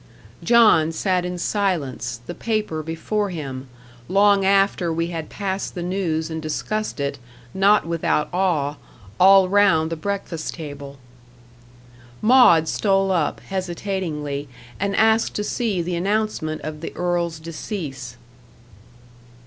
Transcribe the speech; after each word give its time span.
John 0.43 0.91
sat 0.91 1.25
in 1.25 1.37
silence, 1.37 2.21
the 2.25 2.33
paper 2.33 2.81
before 2.81 3.29
him, 3.29 3.67
long 4.07 4.43
after 4.43 4.91
we 4.91 5.09
had 5.09 5.29
passed 5.29 5.75
the 5.75 5.83
news 5.83 6.31
and 6.31 6.41
discussed 6.41 6.99
it, 6.99 7.19
not 7.53 7.85
without 7.85 8.27
awe, 8.33 8.77
all 9.19 9.47
round 9.47 9.91
the 9.91 9.95
breakfast 9.95 10.55
table. 10.55 10.97
Maud 12.19 12.67
stole 12.67 13.11
up 13.11 13.41
hesitatingly, 13.41 14.49
and 14.79 14.95
asked 14.95 15.35
to 15.35 15.43
see 15.43 15.83
the 15.83 15.95
announcement 15.95 16.61
of 16.61 16.81
the 16.81 16.93
earl's 16.95 17.37
decease. 17.37 18.17